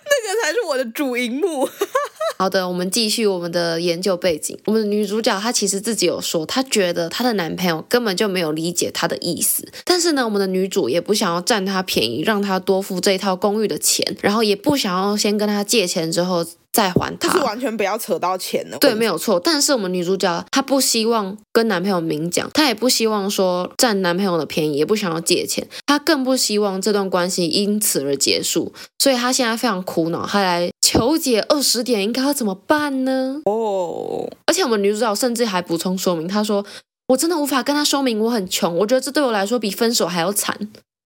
[0.05, 1.67] 那个才是我的主荧幕。
[1.67, 4.57] 哈哈好的，我们继续我们的研究背景。
[4.67, 9.67] 我们的女主角她其实自己有说，她觉得她的男朋友根本就没有理解她的意思。
[9.85, 16.45] 但是呢，我们的女主也不想要占她便宜，让她多付这一套公寓的钱，然后也不想要先跟她借钱之后。
[16.71, 18.77] 再还他，就是完全不要扯到钱了。
[18.79, 19.41] 对，没有错。
[19.41, 28.73] 但是我们女主角她不希望跟男朋友明讲，她也不希望说占男朋友的便宜，也不想要借钱，她更不希望这段关系因此而结束。
[28.99, 33.43] 所以她现在非常苦恼，她来求解二十点应该要怎么办呢？
[33.45, 36.65] 哦，而且我们女主角甚至还补充说明，她说
[37.09, 40.57] ：“我真的无法跟他说明我很穷，我觉得这对我来说比分手还要惨。”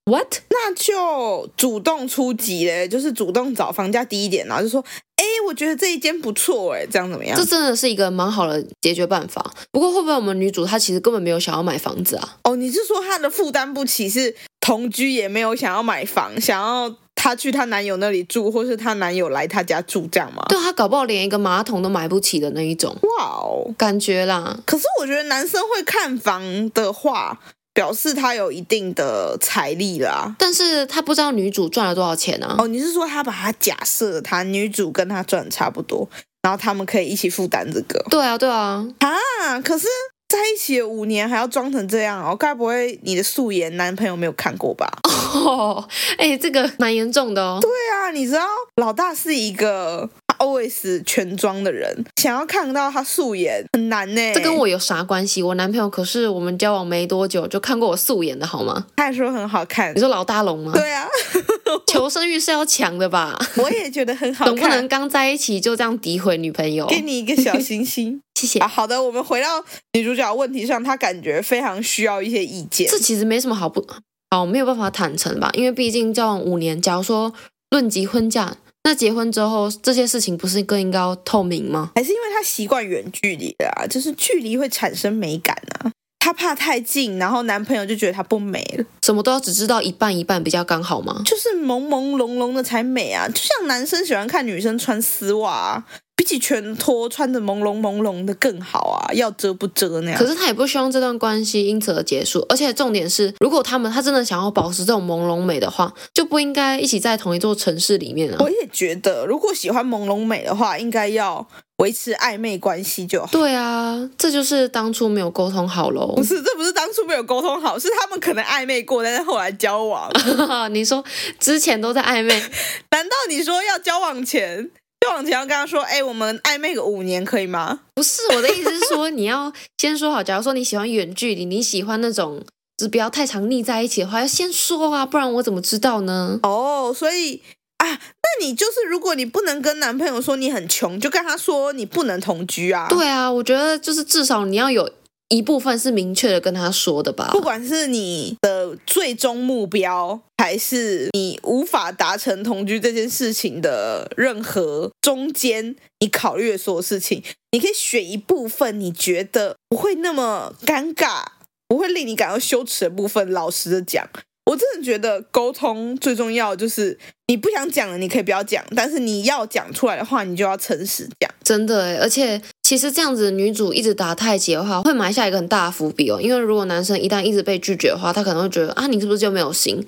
[0.08, 0.38] What？
[0.50, 4.84] 那就主动出击嘞，就是主动找房价低一点，然后就说。
[5.22, 7.36] 哎，我觉得这一间不错哎，这样怎么样？
[7.38, 9.54] 这真的是一个蛮好的解决办法。
[9.70, 12.38] 不过会不会我们女主她其实根本没有想要买房子啊？
[12.42, 16.92] 哦，你是说她的负担不起，是同居也没有想要买房，想要
[17.22, 20.42] 她去她男友那里住，或是她男友来她家住这样吗？
[20.48, 22.96] 对，她搞不好连一个马桶都买不起的那一种。
[23.02, 24.58] 哇哦，感觉啦。
[24.66, 27.38] 可是我觉得男生会看房的话，
[27.72, 30.34] 表示他有一定的财力啦。
[30.36, 32.56] 但是他不知道女主赚了多少钱啊？
[32.58, 36.08] 哦，你是说他把他假设他女主跟他赚差不多，
[36.42, 38.04] 然后他们可以一起负担这个？
[38.10, 38.84] 对啊，对啊。
[38.98, 39.86] 啊，可是。
[40.32, 42.34] 在一起了五年还要装成这样哦？
[42.34, 44.90] 该不会你的素颜男朋友没有看过吧？
[45.34, 47.58] 哦，哎，这个蛮严重的哦。
[47.60, 48.40] 对啊，你知道
[48.76, 50.08] 老大是一个
[50.42, 54.32] always 全妆的人，想要看到他素颜很难呢。
[54.34, 55.42] 这跟我有啥关系？
[55.42, 58.86] 我男朋友可是我们交往没多久就看过我素颜的好吗？
[58.96, 59.94] 他还说很好看。
[59.94, 60.72] 你说老大龙吗？
[60.74, 61.06] 对啊，
[61.86, 63.38] 求生欲是要强的吧？
[63.56, 64.54] 我也觉得很好看。
[64.54, 66.86] 总不能刚在一起就这样诋毁女朋友？
[66.86, 68.20] 给你一个小星星。
[68.34, 68.58] 谢谢。
[68.58, 72.88] 啊，好的，我们回到女主角问题上，她感觉非常需要一些意见。
[72.90, 73.86] 这其实没什么好不
[74.30, 75.50] 好，没有办法坦诚吧？
[75.52, 77.32] 因为毕竟交往五年，假如说
[77.70, 81.92] 论及婚嫁，那结婚之后这些事情不是更应该要透明吗？
[81.94, 83.86] 还是因为他习惯远距离的啊？
[83.86, 85.92] 就是距离会产生美感啊。
[86.18, 88.84] 她怕太近，然后男朋友就觉得她不美了。
[89.02, 91.22] 什么都要只知道一半一半比较刚好吗？
[91.24, 93.26] 就是朦朦胧胧的才美啊！
[93.28, 95.84] 就像男生喜欢看女生穿丝袜啊。
[96.22, 100.16] 比起全脱，穿的朦胧朦胧的更好啊，要遮不遮那样。
[100.16, 108.36] 可是他也不希望这段关系因此而结束，而且重点是，如果他们他真的想要保持这种朦胧美的话，就不应该一起在同一座城市里面啊。
[108.38, 111.44] 我也觉得，如果喜欢朦胧美的话，应该要
[111.78, 113.26] 维持暧昧关系就好。
[113.32, 116.14] 对啊，这就是当初没有沟通好喽。
[116.14, 120.08] 不是，这不是当初没有沟通好，是他们可能暧昧过，但是后来交往。
[120.72, 121.02] 你说
[121.40, 122.40] 之前都在暧昧，
[122.92, 124.70] 难道你说要交往前？
[125.02, 127.80] 就往前要跟他说，哎，我们暧昧个五年可以吗？
[127.94, 130.22] 不是，我的意思是说，你要先说好。
[130.22, 132.40] 假如说你喜欢远距离，你喜欢那种
[132.76, 136.38] 就是不要太常腻在一起的话，要先说啊，不然我怎么知道呢？
[136.44, 137.42] 哦，所以
[137.78, 142.86] 啊，那你就是如果你不能跟男朋友说你很穷，就跟他说你不能同居啊。
[142.88, 144.88] 对啊，我觉得就是至少你要有。
[145.32, 161.24] 一部分是明确的跟他说的吧，不管是你的最终目标，还是你无法达成同居这件事情的任何中间，你考虑的所有事情，你可以选一部分你觉得不会那么尴尬，
[161.66, 164.06] 不会令你感到羞耻的部分，老实的讲。
[164.50, 171.30] 我真的觉得沟通最重要，就是你不想讲的，你可以不要讲，但是你要讲出来的话，你就要诚实讲。
[171.42, 172.42] 真的，而且
[172.72, 176.18] 其实这样子，女主一直打太极的话，会埋下一个很大的伏笔哦。
[176.18, 179.86] 因为如果男生一旦一直被拒绝的话，他可能会觉得啊，你是不是就没有心？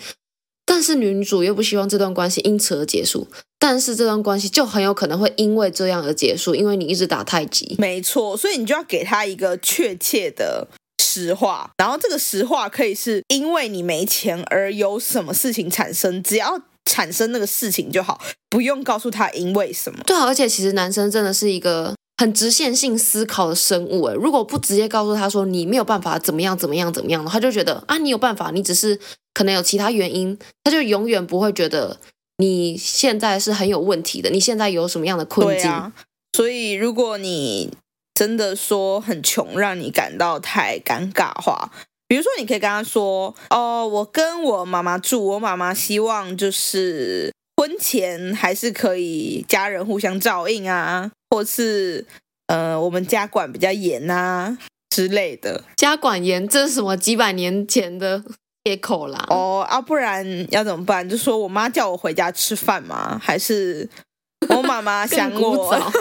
[0.66, 3.27] 但是女主又不希望这段关系因此而结束，
[3.59, 7.75] 但是这段关系就很有可能会因为这样而结束，因为你一直打太极。
[7.79, 10.68] 没错，所以你就要给他一个确切的。
[11.03, 18.20] 实话，然后这个实话可以是因为你没钱而有什么事情产生，只要产生那个事情就好，
[18.51, 20.01] 不用告诉他因为什么。
[20.05, 28.98] 对啊，而且其实男生真的是一个很直线性思考的生物诶，如果不直接告诉他说你没有办法怎么样怎么样怎么样的，他就觉得啊，你有办法，你只是
[29.33, 31.98] 可能有其他原因，他就永远不会觉得
[32.38, 35.64] 你现在是很有问题的，你现在有什么样的困境。
[35.64, 35.92] 对啊，
[36.37, 37.70] 所以如果你。
[38.16, 41.72] 真的说很穷，让你感到太尴尬话，
[42.07, 52.07] 比如说，你可以跟他说：“哦，我跟我妈妈住，我妈妈希望就是婚前还是可以家人互相照应啊，或是
[52.47, 54.57] 呃，我们家管比较严啊
[54.90, 58.23] 之类的。”家管严，这是什么几百年前的
[58.62, 59.27] 借口啦？
[59.31, 61.09] 哦啊，不然要怎么办？
[61.09, 63.18] 就说我妈叫我回家吃饭吗？
[63.20, 63.88] 还是
[64.55, 65.92] 我妈妈想我？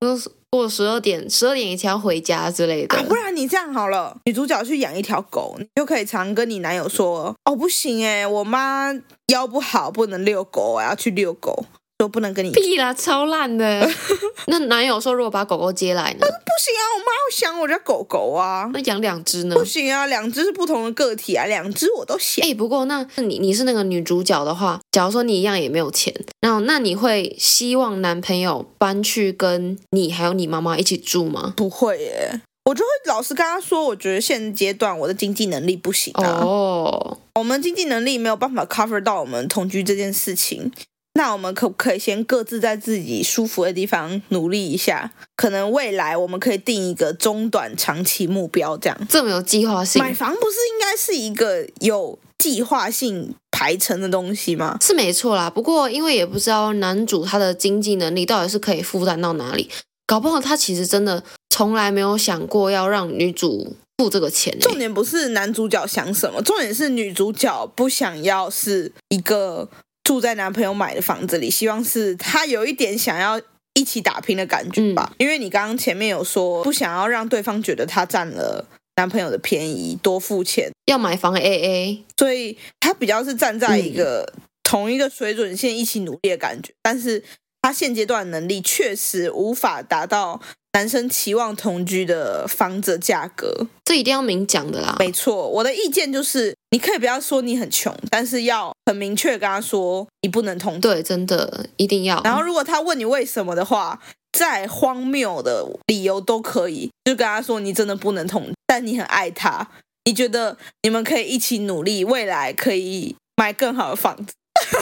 [0.50, 2.96] 过十二点，十二点以前要回家之类的。
[2.96, 8.94] 啊，不然你这样好了，女主角去养一条狗，你就可以常跟你男友说：“哦，不行哎，我妈
[9.32, 11.66] 腰不好，不能遛狗，我要去遛狗。”
[12.04, 13.90] 说不能跟你屁啦，超烂的。
[14.46, 16.18] 那男友说，如果把狗狗接来呢？
[16.20, 18.68] 不行啊，我妈要想我家狗狗啊。
[18.74, 19.56] 那养两只呢？
[19.56, 22.46] 不行啊，两只是不同的个体啊，两只我都想。
[22.46, 31.54] 哎，不过那你你是那个女主角的话，假如说你一样也没有钱，然后那你会希望男朋友搬去跟你还有你妈妈一起住吗？
[31.56, 36.40] 不会耶，我就会老实跟他说，我觉得现阶段我的经济能力不行啊。
[36.42, 40.70] 哦，我们经济能力没有办法 cover 到我们同居这件事情。
[41.16, 45.12] 那我们可不可以先各自在自己舒服的地方努力一下？
[45.36, 50.02] 可能未来我们可以定一个中短长期目标，这样这么有计划性。
[50.02, 54.76] 买房不是应该是一个有计划性排程的东西吗？
[54.82, 55.48] 是没错啦。
[55.48, 59.70] 不过因为也不知道男主他的经济能力到底是可以负担到哪里，
[60.06, 64.58] 搞不好他其实真的从来没有想过要让女主付这个钱、欸。
[64.58, 69.68] 重点不是男主角想什么，重点是女主角不想要是一个
[70.04, 73.40] 住在男朋友买的房子里，希望是他有一点想要
[73.74, 75.10] 一起打拼的感觉吧。
[75.10, 78.64] 嗯、因为你刚刚前面有说不想要让对方觉得他占了
[78.96, 84.32] 男朋友的便宜，多付钱要买房 AA，所以他比较是站在一个
[84.62, 87.24] 同一个水准线一起努力的感觉，嗯、但是。
[87.64, 90.38] 他现阶段能力确实无法达到
[90.74, 94.96] 男生期望同居的房子价格，这一定要明讲的啦。
[94.98, 100.80] 没错，我的意见就是，你可以不要说你很穷，但是要很明确跟他说你不能同居。
[100.80, 102.20] 对，真的一定要。
[102.22, 103.98] 然后如果他问你为什么的话，
[104.30, 109.66] 再荒谬的理由都可以，就跟他说你真的不能同居，但你很爱他，
[110.04, 114.34] 你觉得你们可以一起努力，未来可以买更好的房子，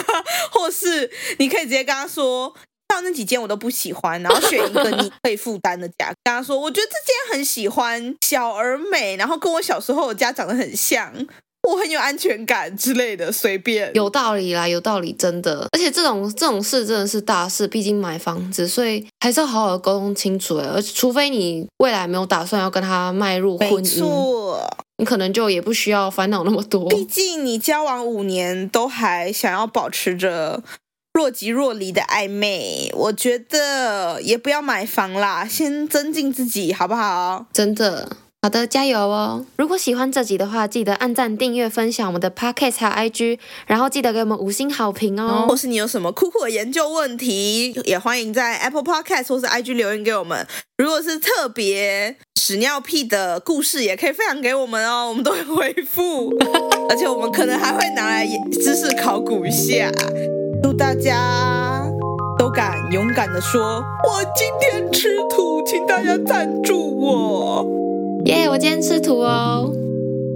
[0.51, 1.09] 或是
[1.39, 2.53] 你可以直接跟他说。
[2.87, 6.13] 到那几间我都不喜欢，然后选一个你可以负担的家。
[6.23, 11.11] 跟他说，我觉得这间很喜欢，小而美，然后跟我小时候的家长得很像，
[11.67, 13.91] 我很有安全感之类的，随便。
[13.95, 15.67] 有道理啦，有道理，真的。
[15.71, 20.57] 而且这种这种事真的是大事，毕竟买房子，所以还是要好好的沟通清楚。
[20.57, 24.59] 而除非你未来没有打算要跟他迈入婚姻，
[24.97, 26.87] 你可能就也不需要烦恼那么多。
[26.89, 30.61] 毕竟你交往五年都还想要保持着。
[31.13, 37.45] 若即若离的暧昧，我觉得也不要买房啦，先增进自己，好不好？
[37.53, 38.09] 真的，
[38.41, 39.45] 好的，加油哦！
[39.55, 43.37] 如果喜欢这集的话，记得按赞、订阅、分享我们的 Podcast 和 IG，
[43.67, 45.45] 然后记得给我们五星好评哦。
[45.47, 50.47] 或是你有什么酷酷的研究问题，也欢迎在 Apple Podcast 或是 IG 留言给我们。
[50.79, 56.35] 如果是特别屎尿屁的故事，也可以分享给我们哦，我们都会回复，
[56.89, 59.91] 而且我们可能还会拿来知识考古一下。
[60.63, 61.85] 祝大家
[62.39, 67.67] 都敢勇敢的说，我今天吃土，请大家赞助我。
[68.23, 69.69] 耶我今天吃土哦，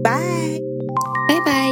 [0.04, 0.20] 拜，
[1.30, 1.70] 拜拜。